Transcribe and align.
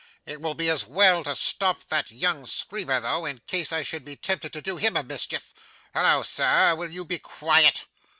It 0.25 0.41
will 0.41 0.55
be 0.55 0.67
as 0.67 0.87
well 0.87 1.23
to 1.25 1.35
stop 1.35 1.83
that 1.89 2.09
young 2.09 2.47
screamer 2.47 2.99
though, 2.99 3.23
in 3.27 3.37
case 3.45 3.71
I 3.71 3.83
should 3.83 4.03
be 4.03 4.15
tempted 4.15 4.51
to 4.53 4.59
do 4.59 4.77
him 4.77 4.97
a 4.97 5.03
mischief. 5.03 5.53
Holloa, 5.93 6.25
sir! 6.25 6.73
Will 6.75 6.89
you 6.89 7.05
be 7.05 7.19
quiet? 7.19 7.85